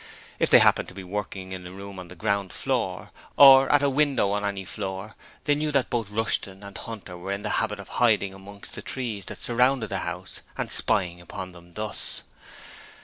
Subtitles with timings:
[0.39, 3.83] If they happened to be working in a room on the ground floor, or at
[3.83, 7.49] a window on any floor, they knew that both Rushton and Hunter were in the
[7.61, 12.23] habit of hiding among the trees that surrounded the house, and spying upon them thus.